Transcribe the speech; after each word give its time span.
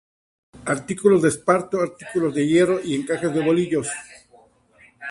Artículos 0.75 1.21
de 1.21 1.29
esparto, 1.33 1.79
artículos 1.79 2.33
de 2.33 2.47
hierro 2.47 2.79
y 2.83 2.95
encaje 2.95 3.27
de 3.29 3.39
bolillos. 3.45 3.87